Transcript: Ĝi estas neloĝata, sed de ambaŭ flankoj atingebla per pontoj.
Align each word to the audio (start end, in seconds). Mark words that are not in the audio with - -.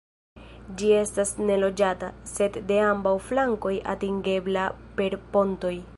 Ĝi 0.79 0.87
estas 1.01 1.33
neloĝata, 1.49 2.09
sed 2.31 2.59
de 2.71 2.79
ambaŭ 2.87 3.13
flankoj 3.29 3.77
atingebla 3.95 4.65
per 5.01 5.21
pontoj. 5.37 5.77